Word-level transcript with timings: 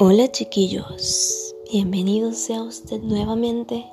Hola 0.00 0.30
chiquillos, 0.30 1.56
bienvenidos 1.72 2.36
sea 2.36 2.62
usted 2.62 3.00
nuevamente 3.00 3.84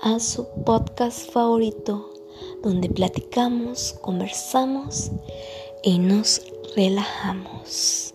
a 0.00 0.20
su 0.20 0.46
podcast 0.64 1.28
favorito 1.28 2.08
donde 2.62 2.88
platicamos, 2.88 3.94
conversamos 4.00 5.10
y 5.82 5.98
nos 5.98 6.40
relajamos. 6.76 8.14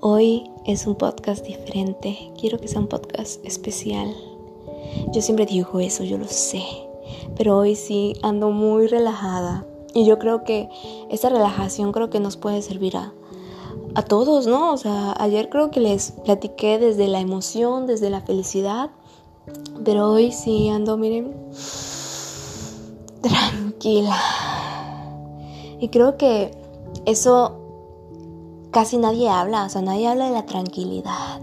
Hoy 0.00 0.50
es 0.66 0.88
un 0.88 0.96
podcast 0.96 1.46
diferente, 1.46 2.32
quiero 2.36 2.58
que 2.58 2.66
sea 2.66 2.80
un 2.80 2.88
podcast 2.88 3.46
especial. 3.46 4.12
Yo 5.12 5.22
siempre 5.22 5.46
digo 5.46 5.78
eso, 5.78 6.02
yo 6.02 6.18
lo 6.18 6.26
sé, 6.26 6.64
pero 7.36 7.58
hoy 7.58 7.76
sí 7.76 8.14
ando 8.22 8.50
muy 8.50 8.88
relajada 8.88 9.64
y 9.94 10.04
yo 10.04 10.18
creo 10.18 10.42
que 10.42 10.68
esta 11.10 11.28
relajación 11.28 11.92
creo 11.92 12.10
que 12.10 12.18
nos 12.18 12.36
puede 12.36 12.60
servir 12.60 12.96
a 12.96 13.14
a 13.94 14.02
todos, 14.02 14.46
¿no? 14.46 14.72
O 14.72 14.76
sea, 14.76 15.14
ayer 15.18 15.48
creo 15.48 15.70
que 15.70 15.80
les 15.80 16.12
platiqué 16.24 16.78
desde 16.78 17.08
la 17.08 17.20
emoción, 17.20 17.86
desde 17.86 18.10
la 18.10 18.20
felicidad, 18.20 18.90
pero 19.84 20.10
hoy 20.10 20.32
sí 20.32 20.68
ando, 20.68 20.96
miren, 20.96 21.34
tranquila. 23.20 24.16
Y 25.80 25.88
creo 25.88 26.16
que 26.16 26.52
eso 27.06 27.56
casi 28.70 28.98
nadie 28.98 29.28
habla, 29.28 29.64
o 29.64 29.68
sea, 29.68 29.82
nadie 29.82 30.06
habla 30.06 30.26
de 30.26 30.32
la 30.32 30.46
tranquilidad. 30.46 31.40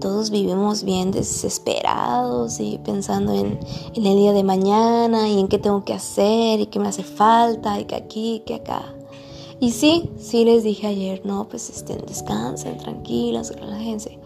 Todos 0.00 0.30
vivimos 0.30 0.82
bien 0.82 1.12
desesperados 1.12 2.60
y 2.60 2.78
pensando 2.78 3.32
en, 3.32 3.58
en 3.94 4.06
el 4.06 4.16
día 4.16 4.32
de 4.32 4.42
mañana 4.42 5.28
y 5.28 5.38
en 5.38 5.48
qué 5.48 5.58
tengo 5.58 5.84
que 5.84 5.94
hacer 5.94 6.60
y 6.60 6.66
qué 6.66 6.78
me 6.78 6.88
hace 6.88 7.04
falta 7.04 7.80
y 7.80 7.84
que 7.84 7.94
aquí, 7.94 8.42
que 8.44 8.54
acá. 8.56 8.94
Y 9.60 9.70
sí, 9.72 10.10
sí 10.18 10.44
les 10.44 10.62
dije 10.64 10.86
ayer, 10.86 11.22
no, 11.24 11.48
pues 11.48 11.70
estén, 11.70 12.04
descansen, 12.06 12.78
tranquilos, 12.78 13.50
relájense. 13.54 14.18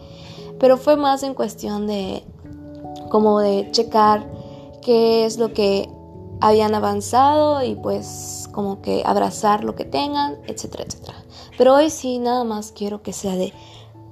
Pero 0.58 0.76
fue 0.76 0.96
más 0.96 1.22
en 1.22 1.34
cuestión 1.34 1.86
de 1.86 2.22
como 3.10 3.40
de 3.40 3.68
checar 3.70 4.28
qué 4.82 5.24
es 5.24 5.38
lo 5.38 5.52
que 5.52 5.88
habían 6.40 6.74
avanzado 6.74 7.62
y 7.62 7.74
pues 7.74 8.48
como 8.52 8.80
que 8.80 9.02
abrazar 9.04 9.64
lo 9.64 9.74
que 9.74 9.84
tengan, 9.84 10.36
etcétera, 10.46 10.84
etcétera. 10.84 11.18
Pero 11.56 11.74
hoy 11.74 11.90
sí 11.90 12.18
nada 12.18 12.44
más 12.44 12.72
quiero 12.72 13.02
que 13.02 13.12
sea 13.12 13.36
de 13.36 13.52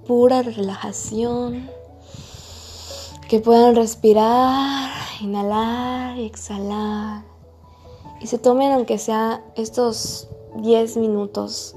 pura 0.06 0.42
relajación, 0.42 1.68
que 3.28 3.40
puedan 3.40 3.74
respirar, 3.74 4.90
inhalar 5.20 6.16
y 6.18 6.26
exhalar 6.26 7.24
y 8.20 8.26
se 8.26 8.38
tomen 8.38 8.72
aunque 8.72 8.98
sea 8.98 9.44
estos 9.56 10.28
10 10.62 10.96
minutos 10.98 11.74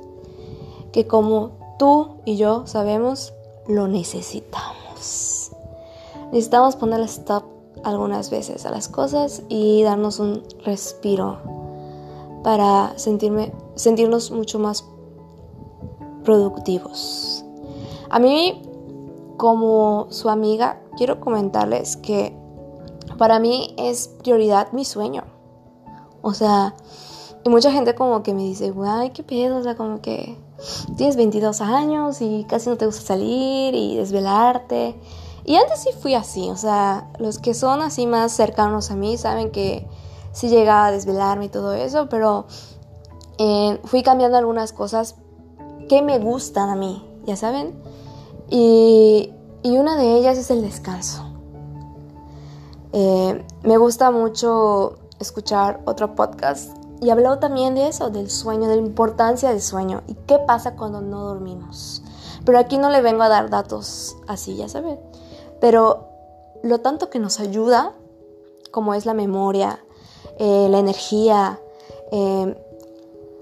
que 0.92 1.08
como 1.08 1.52
tú 1.78 2.18
y 2.26 2.38
yo 2.38 2.66
sabemos, 2.66 3.34
lo 3.68 3.88
necesitamos. 3.88 5.52
Necesitamos 6.32 6.76
ponerle 6.76 7.06
stop 7.06 7.44
algunas 7.84 8.30
veces 8.30 8.66
a 8.66 8.72
las 8.72 8.88
cosas 8.88 9.44
y 9.48 9.84
darnos 9.84 10.20
un 10.20 10.44
respiro 10.66 11.38
para 12.44 12.98
sentirme, 12.98 13.52
sentirnos 13.76 14.32
mucho 14.32 14.60
más 14.60 14.86
productivos. 16.24 17.44
A 18.10 18.20
mí, 18.20 18.62
como 19.38 20.08
su 20.10 20.30
amiga, 20.30 20.82
quiero 20.98 21.20
comentarles 21.20 21.98
que 21.98 22.36
para 23.18 23.40
mí 23.40 23.74
es 23.78 24.10
prioridad 24.24 24.72
mi 24.72 24.86
sueño. 24.86 25.24
O 26.22 26.34
sea, 26.34 26.76
y 27.44 27.50
mucha 27.50 27.72
gente 27.72 27.96
como 27.96 28.22
que 28.22 28.34
me 28.34 28.44
dice, 28.44 28.74
ay, 28.86 29.12
qué 29.12 29.24
pedo, 29.24 29.58
o 29.58 29.64
sea, 29.64 29.76
como 29.76 30.02
que 30.02 30.38
tienes 30.98 31.16
22 31.16 31.62
años 31.62 32.22
y 32.22 32.46
casi 32.50 32.70
no 32.70 32.78
te 32.78 32.86
gusta 32.86 33.02
salir 33.02 33.74
y 33.76 33.96
desvelarte. 33.96 34.96
Y 35.46 35.56
antes 35.56 35.80
sí 35.80 35.90
fui 36.00 36.16
así, 36.16 36.50
o 36.50 36.58
sea, 36.58 37.10
los 37.18 37.40
que 37.40 37.54
son 37.54 37.82
así 37.82 38.08
más 38.08 38.34
cercanos 38.34 38.92
a 38.92 38.96
mí 38.96 39.18
saben 39.18 39.52
que 39.52 39.88
sí 40.34 40.50
llegaba 40.50 40.88
a 40.88 40.92
desvelarme 40.92 41.46
y 41.46 41.50
todo 41.50 41.74
eso, 41.74 42.10
pero 42.10 42.46
eh, 43.38 43.80
fui 43.86 44.04
cambiando 44.04 44.38
algunas 44.38 44.74
cosas 44.74 45.16
que 45.88 46.02
me 46.02 46.20
gustan 46.20 46.70
a 46.70 46.76
mí, 46.76 47.04
ya 47.26 47.36
saben. 47.36 47.74
Y, 48.50 49.32
y 49.64 49.78
una 49.78 49.96
de 49.96 50.18
ellas 50.18 50.38
es 50.38 50.52
el 50.52 50.62
descanso. 50.62 51.26
Eh, 52.92 53.46
me 53.64 53.78
gusta 53.78 54.12
mucho 54.12 54.98
escuchar 55.20 55.82
otro 55.86 56.16
podcast 56.16 56.79
y 57.02 57.10
habló 57.10 57.40
también 57.40 57.76
de 57.76 57.88
eso, 57.88 58.10
del 58.10 58.30
sueño, 58.30 58.68
de 58.68 58.76
la 58.76 58.82
importancia 58.82 59.50
del 59.50 59.62
sueño 59.62 60.04
y 60.08 60.16
qué 60.16 60.38
pasa 60.40 60.76
cuando 60.76 61.02
no 61.02 61.26
dormimos. 61.26 62.04
Pero 62.46 62.60
aquí 62.60 62.78
no 62.78 62.90
le 62.90 63.02
vengo 63.02 63.24
a 63.24 63.30
dar 63.30 63.50
datos 63.50 64.18
así, 64.28 64.56
ya 64.56 64.68
saben. 64.68 65.00
Pero 65.62 66.08
lo 66.64 66.80
tanto 66.80 67.10
que 67.10 67.20
nos 67.20 67.40
ayuda, 67.40 67.94
como 68.72 68.94
es 68.94 69.06
la 69.06 69.14
memoria, 69.14 69.84
eh, 70.38 70.68
la 70.70 70.80
energía, 70.80 71.60
eh, 72.12 72.56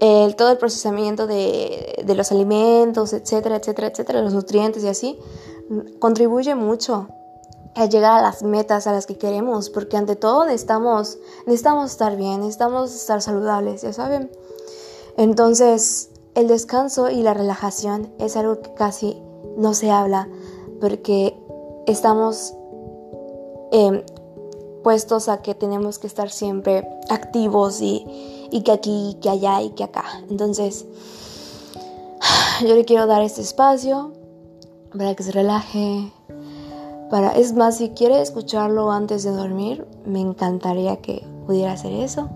el, 0.00 0.36
todo 0.36 0.50
el 0.50 0.58
procesamiento 0.58 1.26
de, 1.26 2.02
de 2.04 2.14
los 2.14 2.30
alimentos, 2.30 3.12
etcétera, 3.12 3.56
etcétera, 3.56 3.88
etcétera, 3.88 4.22
los 4.22 4.34
nutrientes 4.34 4.84
y 4.84 4.88
así, 4.88 5.18
contribuye 5.98 6.54
mucho 6.54 7.08
a 7.80 7.86
llegar 7.86 8.18
a 8.18 8.22
las 8.22 8.42
metas 8.42 8.86
a 8.86 8.92
las 8.92 9.06
que 9.06 9.16
queremos, 9.16 9.70
porque 9.70 9.96
ante 9.96 10.16
todo 10.16 10.44
necesitamos, 10.44 11.18
necesitamos 11.46 11.92
estar 11.92 12.16
bien, 12.16 12.40
necesitamos 12.40 12.94
estar 12.94 13.22
saludables, 13.22 13.82
ya 13.82 13.92
saben. 13.92 14.30
Entonces, 15.16 16.10
el 16.34 16.48
descanso 16.48 17.10
y 17.10 17.22
la 17.22 17.34
relajación 17.34 18.12
es 18.18 18.36
algo 18.36 18.60
que 18.60 18.74
casi 18.74 19.22
no 19.56 19.74
se 19.74 19.90
habla, 19.90 20.28
porque 20.80 21.36
estamos 21.86 22.54
em, 23.72 24.02
puestos 24.82 25.28
a 25.28 25.42
que 25.42 25.54
tenemos 25.54 25.98
que 25.98 26.06
estar 26.06 26.30
siempre 26.30 26.88
activos 27.10 27.80
y, 27.80 28.48
y 28.50 28.62
que 28.62 28.72
aquí, 28.72 29.16
que 29.20 29.30
allá 29.30 29.62
y 29.62 29.70
que 29.70 29.84
acá. 29.84 30.04
Entonces, 30.30 30.84
yo 32.66 32.74
le 32.74 32.84
quiero 32.84 33.06
dar 33.06 33.22
este 33.22 33.40
espacio 33.40 34.12
para 34.96 35.14
que 35.14 35.22
se 35.22 35.32
relaje, 35.32 36.12
para, 37.10 37.32
es 37.32 37.54
más, 37.54 37.78
si 37.78 37.90
quiere 37.90 38.20
escucharlo 38.20 38.90
antes 38.90 39.22
de 39.22 39.30
dormir, 39.30 39.86
me 40.04 40.20
encantaría 40.20 40.96
que 40.96 41.24
pudiera 41.46 41.72
hacer 41.72 41.92
eso. 41.92 42.28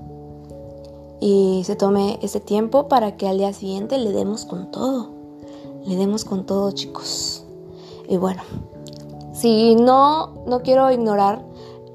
Y 1.21 1.63
se 1.65 1.77
tome 1.77 2.19
ese 2.23 2.41
tiempo 2.41 2.89
para 2.89 3.17
que 3.17 3.29
al 3.29 3.39
día 3.39 3.53
siguiente 3.53 3.99
le 3.99 4.11
demos 4.11 4.45
con 4.45 4.71
todo. 4.71 5.11
Le 5.85 5.97
demos 5.97 6.25
con 6.25 6.47
todo, 6.47 6.73
chicos. 6.73 7.45
Y 8.09 8.17
bueno, 8.17 8.43
si 9.33 9.77
no, 9.77 10.45
no 10.47 10.63
quiero 10.63 10.91
ignorar 10.91 11.45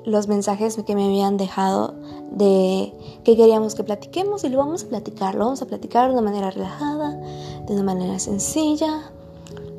los 0.06 0.28
mensajes 0.28 0.82
que 0.86 0.96
me 0.96 1.06
habían 1.06 1.36
dejado 1.38 1.96
de 2.32 2.94
que 3.24 3.36
queríamos 3.36 3.76
que 3.76 3.84
platiquemos 3.84 4.44
y 4.44 4.50
lo 4.50 4.60
vamos 4.60 4.84
a 4.84 4.88
platicar. 4.88 5.36
Lo 5.36 5.46
vamos 5.46 5.62
a 5.62 5.66
platicar 5.66 6.08
de 6.08 6.14
una 6.14 6.22
manera 6.22 6.52
relajada, 6.52 7.20
de 7.66 7.74
una 7.74 7.84
manera 7.84 8.20
sencilla, 8.20 9.12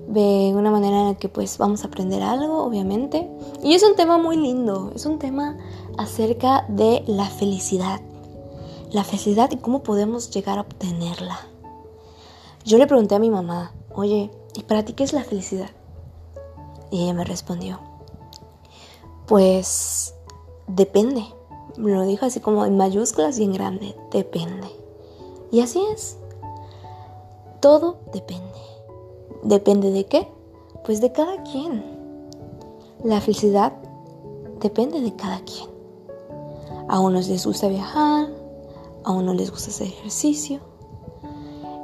de 0.09 0.55
una 0.57 0.71
manera 0.71 1.01
en 1.01 1.07
la 1.09 1.15
que 1.15 1.29
pues 1.29 1.59
vamos 1.59 1.85
a 1.85 1.89
aprender 1.89 2.23
algo, 2.23 2.65
obviamente. 2.65 3.31
Y 3.63 3.75
es 3.75 3.83
un 3.83 3.95
tema 3.95 4.17
muy 4.17 4.37
lindo, 4.37 4.91
es 4.95 5.05
un 5.05 5.19
tema 5.19 5.59
acerca 5.99 6.65
de 6.69 7.05
la 7.07 7.27
felicidad. 7.27 8.01
La 8.91 9.05
felicidad 9.05 9.51
y 9.51 9.59
cómo 9.59 9.83
podemos 9.83 10.31
llegar 10.31 10.57
a 10.59 10.63
obtenerla. 10.63 11.39
Yo 12.65 12.79
le 12.79 12.87
pregunté 12.87 13.15
a 13.17 13.19
mi 13.19 13.29
mamá, 13.29 13.73
oye, 13.95 14.31
¿y 14.55 14.63
para 14.63 14.85
ti 14.85 14.95
qué 14.95 15.05
es 15.05 15.13
la 15.13 15.25
felicidad? 15.25 15.71
Y 16.91 17.03
ella 17.03 17.13
me 17.13 17.25
respondió, 17.25 17.79
pues 19.27 20.15
depende. 20.67 21.23
Me 21.77 21.93
lo 21.93 22.03
dijo 22.05 22.25
así 22.25 22.41
como 22.41 22.65
en 22.65 22.79
mayúsculas 22.79 23.39
y 23.39 23.45
en 23.45 23.53
grande, 23.53 23.95
depende. 24.11 24.69
Y 25.53 25.61
así 25.61 25.83
es. 25.93 26.17
Todo 27.61 27.99
depende. 28.13 28.78
¿Depende 29.43 29.91
de 29.91 30.07
qué? 30.07 30.29
Pues 30.85 31.01
de 31.01 31.13
cada 31.13 31.43
quien. 31.43 31.85
La 33.05 33.21
felicidad 33.21 33.73
depende 34.61 35.01
de 35.01 35.15
cada 35.15 35.41
quien. 35.41 35.71
A 36.89 37.01
unos 37.01 37.29
les 37.29 37.47
gusta 37.47 37.69
viajar, 37.69 38.29
a 39.05 39.13
unos 39.13 39.37
les 39.37 39.51
gusta 39.51 39.71
hacer 39.71 39.89
ejercicio, 39.89 40.61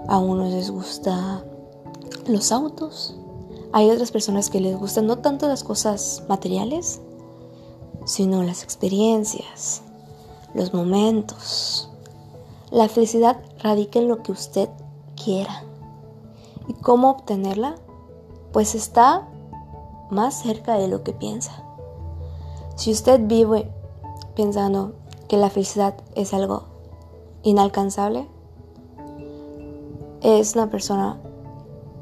a 0.08 0.18
unos 0.18 0.52
les 0.52 0.70
gusta 0.70 1.44
los 2.26 2.52
autos. 2.52 3.16
Hay 3.72 3.90
otras 3.90 4.10
personas 4.10 4.50
que 4.50 4.60
les 4.60 4.76
gustan 4.78 5.06
no 5.06 5.18
tanto 5.18 5.48
las 5.48 5.64
cosas 5.64 6.22
materiales, 6.28 7.00
sino 8.04 8.42
las 8.42 8.62
experiencias, 8.62 9.82
los 10.54 10.72
momentos. 10.72 11.88
La 12.70 12.88
felicidad 12.88 13.38
radica 13.62 13.98
en 13.98 14.08
lo 14.08 14.22
que 14.22 14.32
usted 14.32 14.68
quiera. 15.22 15.64
¿Y 16.66 16.74
cómo 16.74 17.10
obtenerla? 17.10 17.76
Pues 18.52 18.74
está 18.74 19.28
más 20.10 20.40
cerca 20.40 20.74
de 20.74 20.88
lo 20.88 21.02
que 21.02 21.12
piensa. 21.12 21.64
Si 22.76 22.90
usted 22.90 23.20
vive 23.22 23.70
pensando 24.34 24.94
que 25.28 25.36
la 25.36 25.50
felicidad 25.50 25.94
es 26.14 26.34
algo 26.34 26.64
inalcanzable, 27.42 28.28
es 30.22 30.54
una 30.54 30.70
persona 30.70 31.20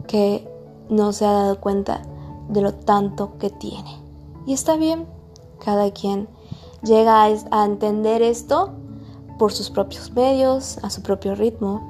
que 0.07 0.49
no 0.89 1.13
se 1.13 1.27
ha 1.27 1.33
dado 1.33 1.61
cuenta 1.61 2.03
de 2.49 2.61
lo 2.61 2.75
tanto 2.75 3.39
que 3.39 3.51
tiene. 3.51 4.01
Y 4.47 4.53
está 4.53 4.77
bien, 4.77 5.07
cada 5.65 5.91
quien 5.91 6.29
llega 6.83 7.25
a, 7.25 7.65
entender 7.65 8.23
esto 8.23 8.71
por 9.39 9.53
sus 9.53 9.71
propios 9.71 10.13
medios, 10.13 10.79
a 10.83 10.91
su 10.91 11.03
propio 11.03 11.35
ritmo. 11.35 11.81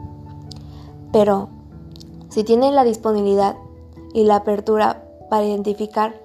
Pero 1.13 1.49
si 2.33 2.45
tienen 2.45 2.75
la 2.75 2.85
disponibilidad 2.85 3.57
y 4.15 4.25
la 4.25 4.37
apertura 4.37 5.05
para 5.29 5.45
identificar 5.45 6.19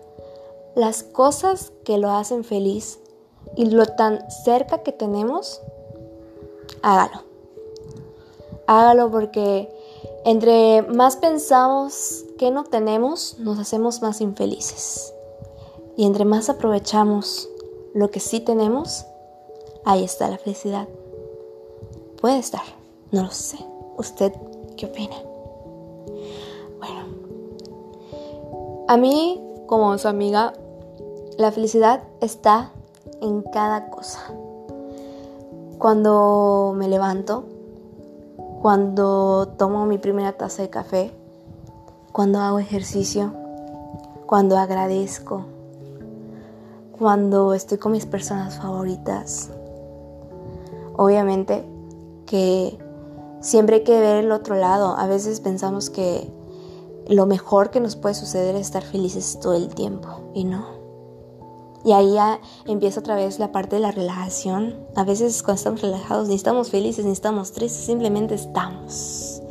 las 0.74 1.04
cosas 1.04 1.74
que 1.84 1.98
lo 1.98 2.12
hacen 2.12 2.46
feliz 2.46 3.00
y 3.58 3.66
lo 3.66 3.86
tan 3.86 4.30
cerca 4.32 4.84
que 4.84 4.94
tenemos, 4.94 5.62
hágalo. 6.82 7.24
Hágalo 8.68 9.12
porque 9.12 9.70
entre 10.24 10.82
más 10.82 11.18
pensamos 11.18 12.24
que 12.38 12.52
no 12.52 12.64
tenemos, 12.64 13.38
nos 13.40 13.60
hacemos 13.60 14.02
más 14.02 14.22
infelices. 14.22 15.14
Y 15.98 16.06
entre 16.06 16.24
más 16.24 16.50
aprovechamos 16.50 17.50
lo 17.94 18.12
que 18.12 18.22
sí 18.22 18.40
tenemos, 18.40 19.06
ahí 19.84 20.06
está 20.06 20.30
la 20.30 20.38
felicidad. 20.38 20.88
Puede 22.22 22.40
estar, 22.40 22.64
no 23.12 23.24
lo 23.24 23.32
sé. 23.32 23.58
¿Usted 23.98 24.32
qué 24.78 24.86
opina? 24.86 25.18
A 28.88 28.98
mí, 28.98 29.42
como 29.68 29.98
su 29.98 30.08
amiga, 30.08 30.54
la 31.38 31.52
felicidad 31.52 32.04
está 32.22 32.72
en 33.22 33.42
cada 33.42 33.90
cosa. 33.90 34.20
Cuando 35.78 36.74
me 36.76 36.88
levanto, 36.88 37.44
cuando 38.62 39.50
tomo 39.58 39.86
mi 39.86 39.98
primera 39.98 40.34
taza 40.34 40.62
de 40.62 40.70
café, 40.70 41.12
cuando 42.12 42.40
hago 42.40 42.60
ejercicio, 42.60 43.34
cuando 44.26 44.58
agradezco, 44.58 45.46
cuando 46.98 47.54
estoy 47.54 47.78
con 47.78 47.92
mis 47.92 48.06
personas 48.06 48.58
favoritas. 48.58 49.50
Obviamente 50.96 51.64
que 52.26 52.78
siempre 53.40 53.78
hay 53.78 53.84
que 53.84 54.00
ver 54.00 54.24
el 54.24 54.32
otro 54.32 54.56
lado. 54.56 54.98
A 54.98 55.08
veces 55.08 55.40
pensamos 55.40 55.90
que 55.90 56.28
lo 57.10 57.26
mejor 57.26 57.70
que 57.70 57.80
nos 57.80 57.96
puede 57.96 58.16
suceder 58.16 58.56
es 58.56 58.62
estar 58.68 58.84
felices 58.84 59.40
todo 59.42 59.54
el 59.54 59.70
tiempo 59.74 60.32
y 60.34 60.44
no. 60.44 60.78
Y 61.86 61.94
ahí 61.94 62.14
ya 62.14 62.42
empieza 62.66 63.00
otra 63.00 63.16
vez 63.16 63.40
la 63.40 63.52
parte 63.52 63.78
de 63.78 63.82
la 63.82 63.92
relajación. 63.92 64.76
A 64.96 65.04
veces 65.04 65.42
cuando 65.42 65.58
estamos 65.58 65.82
relajados 65.82 66.28
ni 66.28 66.36
estamos 66.36 66.70
felices 66.70 67.06
ni 67.06 67.12
estamos 67.12 67.54
tristes, 67.54 67.86
simplemente 67.86 68.36
estamos. 68.36 69.42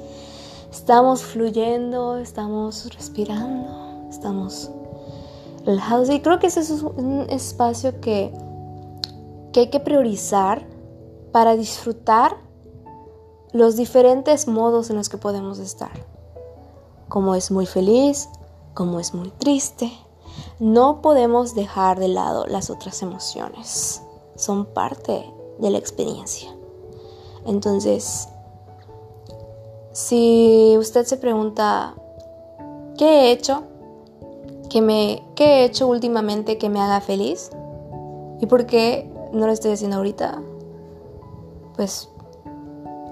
Estamos 0.71 1.23
fluyendo, 1.23 2.19
estamos 2.19 2.95
respirando, 2.95 4.07
estamos 4.11 4.71
relajados. 5.65 6.11
Y 6.11 6.21
creo 6.21 6.39
que 6.39 6.49
ese 6.49 6.61
es 6.61 6.71
un 6.71 7.27
espacio 7.31 8.01
que, 8.01 8.33
que 9.53 9.61
hay 9.61 9.71
que 9.71 9.81
priorizar 9.81 10.67
para 11.33 11.57
disfrutar 11.57 12.37
los 13.53 13.77
diferentes 13.77 14.47
modos 14.47 14.91
en 14.91 14.97
los 14.97 15.09
que 15.09 15.17
podemos 15.17 15.59
estar. 15.59 16.16
Como 17.09 17.35
es 17.35 17.51
muy 17.51 17.67
feliz, 17.67 18.29
como 18.75 19.01
es 19.01 19.15
muy 19.15 19.31
triste, 19.31 19.93
no 20.59 21.03
podemos 21.03 21.55
dejar 21.55 21.99
de 21.99 22.09
lado 22.09 22.47
las 22.47 22.71
otras 22.71 23.03
emociones. 23.03 24.03
Son 24.35 24.67
parte 24.67 25.33
de 25.59 25.71
la 25.71 25.79
experiencia. 25.79 26.55
Entonces, 27.47 28.29
si 29.93 30.77
usted 30.79 31.05
se 31.07 31.17
pregunta, 31.17 31.95
¿qué 32.99 33.07
he 33.07 33.33
hecho? 33.33 33.63
¿Qué, 34.69 34.83
me, 34.83 35.23
¿Qué 35.35 35.45
he 35.45 35.65
hecho 35.65 35.87
últimamente 35.87 36.59
que 36.59 36.69
me 36.69 36.81
haga 36.81 37.01
feliz? 37.01 37.51
¿Y 38.41 38.47
por 38.47 38.67
qué 38.67 39.11
no 39.33 39.47
lo 39.47 39.53
estoy 39.53 39.73
haciendo 39.73 39.97
ahorita? 39.97 40.43
Pues 41.77 42.11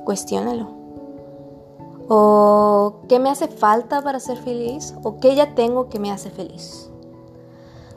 cuestiónalo. 0.05 0.84
¿O 2.09 3.01
qué 3.09 3.19
me 3.19 3.31
hace 3.31 3.49
falta 3.49 4.03
para 4.03 4.21
ser 4.21 4.37
feliz? 4.37 4.95
¿O 5.03 5.19
qué 5.21 5.35
ya 5.35 5.55
tengo 5.55 5.89
que 5.89 5.99
me 5.99 6.11
hace 6.11 6.31
feliz? 6.31 6.91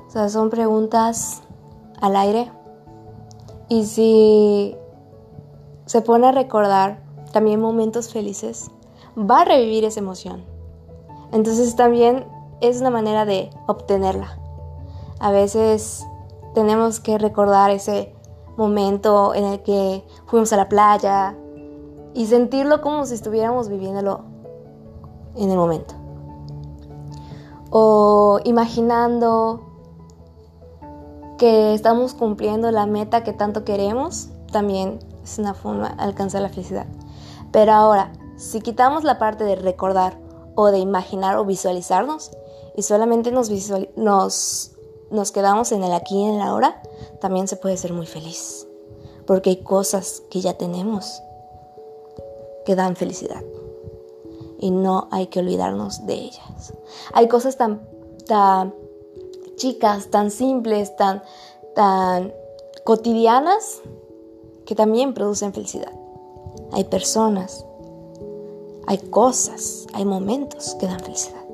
O 0.07 0.09
sea, 0.09 0.30
son 0.30 0.50
preguntas 0.50 1.42
al 2.00 2.15
aire. 2.15 2.51
Y 3.69 3.86
si 3.86 4.77
se 5.86 6.01
pone 6.01 6.27
a 6.27 6.31
recordar 6.31 7.04
también 7.33 7.59
momentos 7.59 8.12
felices, 8.13 8.71
va 9.18 9.42
a 9.42 9.45
revivir 9.45 9.83
esa 9.83 10.00
emoción. 10.00 10.45
Entonces 11.33 11.75
también 11.75 12.25
es 12.62 12.80
una 12.80 12.89
manera 12.89 13.25
de 13.25 13.50
obtenerla. 13.68 14.39
A 15.19 15.31
veces 15.31 16.06
tenemos 16.53 17.00
que 17.00 17.18
recordar 17.18 17.71
ese 17.71 18.13
momento 18.56 19.36
en 19.36 19.44
el 19.44 19.62
que 19.62 20.03
fuimos 20.25 20.53
a 20.53 20.57
la 20.57 20.69
playa 20.69 21.36
y 22.17 22.25
sentirlo 22.25 22.81
como 22.81 23.05
si 23.05 23.13
estuviéramos 23.13 23.69
viviéndolo 23.69 24.21
en 25.35 25.51
el 25.51 25.55
momento. 25.55 25.93
O 27.69 28.39
imaginando 28.43 29.61
que 31.37 31.75
estamos 31.75 32.15
cumpliendo 32.15 32.71
la 32.71 32.87
meta 32.87 33.23
que 33.23 33.33
tanto 33.33 33.63
queremos, 33.63 34.29
también 34.51 34.97
es 35.23 35.37
una 35.37 35.53
forma 35.53 35.89
de 35.89 36.01
alcanzar 36.01 36.41
la 36.41 36.49
felicidad. 36.49 36.87
Pero 37.51 37.73
ahora, 37.73 38.11
si 38.35 38.61
quitamos 38.61 39.03
la 39.03 39.19
parte 39.19 39.43
de 39.43 39.55
recordar 39.55 40.17
o 40.55 40.71
de 40.71 40.79
imaginar 40.79 41.37
o 41.37 41.45
visualizarnos 41.45 42.31
y 42.75 42.81
solamente 42.81 43.31
nos, 43.31 44.71
quedamos 45.31 45.71
en 45.71 45.83
el 45.83 45.93
aquí 45.93 46.15
y 46.15 46.23
en 46.23 46.39
la 46.39 46.47
ahora, 46.47 46.81
también 47.21 47.47
se 47.47 47.57
puede 47.57 47.77
ser 47.77 47.93
muy 47.93 48.07
feliz. 48.07 48.67
Porque 49.27 49.51
hay 49.51 49.61
cosas 49.61 50.23
que 50.31 50.41
ya 50.41 50.55
tenemos 50.55 51.21
que 52.67 52.75
dan 52.75 52.97
felicidad. 52.97 53.41
Y 54.59 54.71
no 54.71 55.07
hay 55.09 55.27
que 55.27 55.39
olvidarnos 55.39 56.05
de 56.05 56.15
ellas. 56.15 56.73
Hay 57.13 57.29
cosas 57.29 57.55
tan, 57.55 57.87
tan 58.27 58.75
chicas, 59.55 60.09
tan 60.09 60.31
simples, 60.31 60.93
tan, 60.97 61.23
tan 61.75 62.33
cotidianas, 62.83 63.81
que 64.65 64.75
también 64.75 65.13
producen 65.13 65.53
felicidad. 65.53 65.93
Hay 66.73 66.83
personas, 66.83 67.65
hay 68.85 68.97
cosas, 68.97 69.88
hay 69.93 70.03
momentos 70.03 70.75
que 70.77 70.88
dan 70.88 71.00
felicidad. 71.00 71.45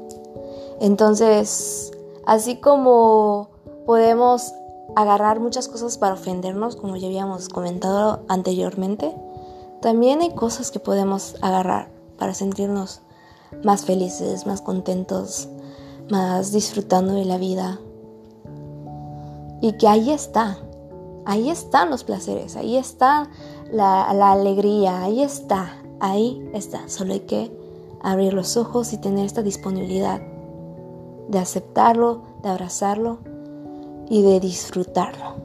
Entonces, 0.79 1.91
así 2.25 2.55
como 2.55 3.49
podemos 3.85 4.51
agarrar 4.95 5.39
muchas 5.39 5.67
cosas 5.67 5.99
para 5.99 6.15
ofendernos, 6.15 6.75
como 6.75 6.95
ya 6.95 7.05
habíamos 7.05 7.49
comentado 7.49 8.23
anteriormente, 8.29 9.15
también 9.83 10.21
hay 10.21 10.33
cosas 10.33 10.71
que 10.71 10.79
podemos 10.79 11.35
agarrar 11.41 11.91
para 12.17 12.33
sentirnos 12.33 13.01
más 13.65 13.83
felices, 13.83 14.47
más 14.47 14.61
contentos, 14.61 15.49
más 16.09 16.53
disfrutando 16.53 17.13
de 17.15 17.25
la 17.25 17.37
vida, 17.37 17.81
y 19.59 19.73
que 19.73 19.89
ahí 19.89 20.09
está, 20.09 20.57
ahí 21.25 21.49
están 21.49 21.89
los 21.89 22.05
placeres, 22.05 22.55
ahí 22.55 22.77
está 22.77 23.29
la, 23.73 24.31
alegría, 24.31 25.03
ahí 25.03 25.21
está, 25.21 25.75
ahí 25.99 26.49
está. 26.53 26.87
Solo 26.87 27.11
hay 27.11 27.21
que 27.21 27.51
abrir 28.01 28.33
los 28.33 28.55
ojos 28.55 28.93
y 28.93 28.97
tener 28.97 29.25
esta 29.25 29.43
disponibilidad 29.43 30.21
de 31.27 31.39
aceptarlo, 31.39 32.21
de 32.41 32.49
abrazarlo 32.49 33.17
y 34.09 34.21
de 34.21 34.39
disfrutarlo. 34.39 35.35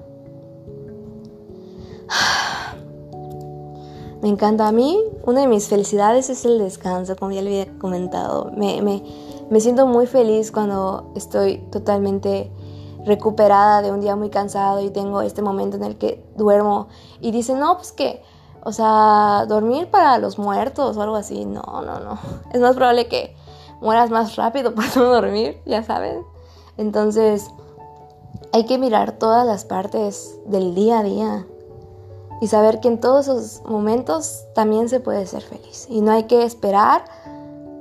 Me 4.20 4.28
encanta 4.28 4.66
a 4.66 4.72
mí, 4.72 5.00
una 5.24 5.42
de 5.42 5.46
mis 5.46 5.68
felicidades 5.68 6.28
es 6.28 6.44
el 6.44 6.58
descanso, 6.58 7.14
como 7.16 7.30
ya 7.30 7.42
le 7.42 7.62
había 7.62 7.78
comentado. 7.78 8.50
Me, 8.56 8.82
me 9.48 9.60
siento 9.60 9.86
muy 9.86 10.06
feliz 10.06 10.50
cuando 10.50 11.12
estoy 11.14 11.58
totalmente 11.70 12.50
recuperada 13.04 13.80
de 13.80 13.92
un 13.92 14.00
día 14.00 14.16
muy 14.16 14.28
cansado 14.28 14.80
y 14.80 14.90
tengo 14.90 15.22
este 15.22 15.40
momento 15.40 15.76
en 15.76 15.84
el 15.84 15.96
que 15.96 16.24
duermo 16.36 16.88
y 17.20 17.30
dicen, 17.30 17.58
no, 17.58 17.76
pues 17.76 17.92
que, 17.92 18.22
o 18.64 18.72
sea, 18.72 19.46
dormir 19.48 19.88
para 19.90 20.18
los 20.18 20.38
muertos 20.38 20.96
o 20.96 21.02
algo 21.02 21.16
así, 21.16 21.44
no, 21.44 21.62
no, 21.62 22.00
no. 22.00 22.18
Es 22.52 22.60
más 22.60 22.74
probable 22.74 23.08
que 23.08 23.36
mueras 23.80 24.10
más 24.10 24.36
rápido 24.36 24.74
por 24.76 24.84
no 24.96 25.04
dormir, 25.04 25.60
ya 25.64 25.82
saben. 25.82 26.22
Entonces, 26.76 27.50
hay 28.52 28.66
que 28.66 28.78
mirar 28.78 29.12
todas 29.12 29.46
las 29.46 29.64
partes 29.64 30.38
del 30.46 30.74
día 30.74 31.00
a 31.00 31.02
día 31.02 31.46
y 32.40 32.48
saber 32.48 32.80
que 32.80 32.88
en 32.88 33.00
todos 33.00 33.28
esos 33.28 33.62
momentos 33.64 34.44
también 34.54 34.88
se 34.88 35.00
puede 35.00 35.26
ser 35.26 35.42
feliz 35.42 35.86
y 35.88 36.00
no 36.00 36.12
hay 36.12 36.24
que 36.24 36.44
esperar 36.44 37.04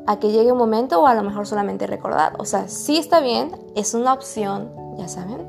a 0.07 0.19
que 0.19 0.31
llegue 0.31 0.51
un 0.51 0.57
momento 0.57 1.01
o 1.01 1.07
a 1.07 1.13
lo 1.13 1.21
mejor 1.21 1.45
solamente 1.45 1.85
recordar. 1.85 2.33
O 2.39 2.45
sea, 2.45 2.69
sí 2.69 2.97
está 2.97 3.19
bien, 3.19 3.51
es 3.75 3.93
una 3.93 4.13
opción, 4.13 4.71
ya 4.97 5.07
saben. 5.07 5.45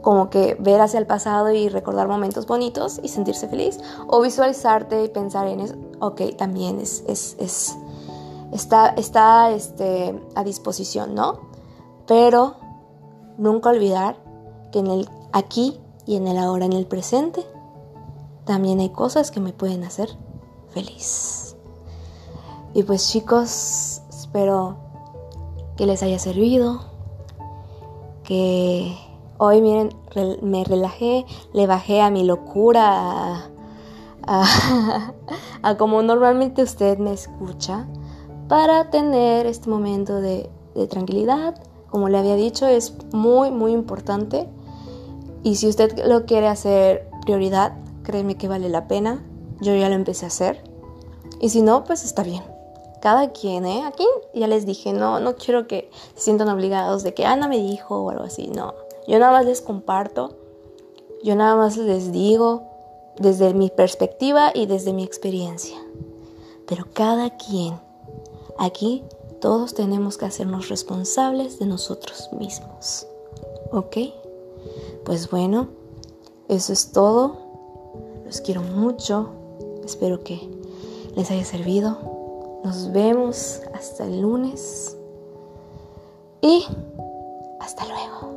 Como 0.00 0.30
que 0.30 0.56
ver 0.58 0.80
hacia 0.80 0.98
el 0.98 1.06
pasado 1.06 1.52
y 1.52 1.68
recordar 1.68 2.08
momentos 2.08 2.46
bonitos 2.46 2.98
y 3.02 3.08
sentirse 3.08 3.46
feliz. 3.46 3.78
O 4.08 4.20
visualizarte 4.20 5.04
y 5.04 5.08
pensar 5.08 5.46
en 5.46 5.60
eso. 5.60 5.74
Ok, 6.00 6.22
también 6.36 6.80
es, 6.80 7.04
es, 7.06 7.36
es 7.38 7.76
está, 8.52 8.88
está 8.88 9.50
este, 9.50 10.18
a 10.34 10.42
disposición, 10.42 11.14
¿no? 11.14 11.40
Pero 12.06 12.56
nunca 13.36 13.68
olvidar 13.68 14.16
que 14.72 14.78
en 14.78 14.86
el 14.88 15.08
aquí 15.32 15.78
y 16.06 16.16
en 16.16 16.26
el 16.26 16.38
ahora, 16.38 16.64
en 16.64 16.72
el 16.72 16.86
presente, 16.86 17.46
también 18.44 18.80
hay 18.80 18.90
cosas 18.90 19.30
que 19.30 19.40
me 19.40 19.52
pueden 19.52 19.84
hacer 19.84 20.08
feliz. 20.70 21.56
Y 22.74 22.82
pues 22.84 23.08
chicos, 23.10 24.02
espero 24.08 24.76
que 25.76 25.86
les 25.86 26.02
haya 26.02 26.18
servido, 26.18 26.80
que 28.24 28.96
hoy 29.38 29.60
miren, 29.60 29.90
me 30.42 30.64
relajé, 30.64 31.26
le 31.52 31.66
bajé 31.66 32.00
a 32.00 32.10
mi 32.10 32.24
locura, 32.24 33.50
a, 34.26 35.76
como 35.78 36.02
normalmente 36.02 36.62
usted 36.62 36.98
me 36.98 37.12
escucha, 37.12 37.86
para 38.48 38.90
tener 38.90 39.46
este 39.46 39.68
momento 39.68 40.20
de, 40.20 40.50
de 40.74 40.86
tranquilidad. 40.86 41.54
Como 41.90 42.08
le 42.08 42.18
había 42.18 42.36
dicho, 42.36 42.66
es 42.66 42.94
muy, 43.12 43.50
muy 43.50 43.72
importante. 43.72 44.48
Y 45.42 45.56
si 45.56 45.68
usted 45.68 46.06
lo 46.06 46.24
quiere 46.24 46.48
hacer 46.48 47.10
prioridad, 47.24 47.74
créeme 48.02 48.36
que 48.36 48.48
vale 48.48 48.68
la 48.68 48.88
pena. 48.88 49.24
Yo 49.60 49.74
ya 49.74 49.88
lo 49.88 49.94
empecé 49.94 50.24
a 50.24 50.28
hacer. 50.28 50.62
Y 51.40 51.50
si 51.50 51.62
no, 51.62 51.84
pues 51.84 52.04
está 52.04 52.22
bien. 52.22 52.42
Cada 53.00 53.32
quien, 53.32 53.66
¿eh? 53.66 53.84
Aquí 53.84 54.06
ya 54.32 54.46
les 54.46 54.64
dije, 54.64 54.92
no, 54.92 55.18
no 55.18 55.34
quiero 55.34 55.66
que 55.66 55.90
se 56.14 56.22
sientan 56.22 56.48
obligados 56.48 57.02
de 57.02 57.14
que 57.14 57.26
Ana 57.26 57.48
me 57.48 57.58
dijo 57.58 58.00
o 58.00 58.10
algo 58.10 58.24
así. 58.24 58.48
No, 58.48 58.74
yo 59.08 59.18
nada 59.18 59.32
más 59.32 59.44
les 59.44 59.60
comparto. 59.60 60.36
Yo 61.24 61.34
nada 61.36 61.56
más 61.56 61.76
les 61.76 62.12
digo 62.12 62.62
desde 63.18 63.54
mi 63.54 63.70
perspectiva 63.70 64.52
y 64.54 64.66
desde 64.66 64.92
mi 64.92 65.04
experiencia. 65.04 65.76
Pero 66.66 66.86
cada 66.92 67.36
quien, 67.36 67.78
aquí 68.58 69.04
todos 69.40 69.74
tenemos 69.74 70.16
que 70.16 70.24
hacernos 70.24 70.68
responsables 70.68 71.58
de 71.58 71.66
nosotros 71.66 72.30
mismos. 72.32 73.06
¿Ok? 73.72 73.96
Pues 75.04 75.28
bueno, 75.30 75.68
eso 76.48 76.72
es 76.72 76.92
todo. 76.92 77.41
Los 78.32 78.40
quiero 78.40 78.62
mucho. 78.62 79.28
Espero 79.84 80.24
que 80.24 80.40
les 81.16 81.30
haya 81.30 81.44
servido. 81.44 81.98
Nos 82.64 82.90
vemos 82.90 83.60
hasta 83.74 84.06
el 84.06 84.22
lunes. 84.22 84.96
Y 86.40 86.64
hasta 87.60 87.84
luego. 87.84 88.31